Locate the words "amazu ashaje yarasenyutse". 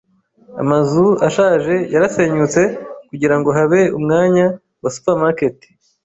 0.61-2.61